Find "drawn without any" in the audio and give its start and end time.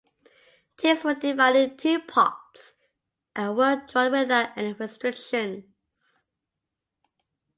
3.87-4.73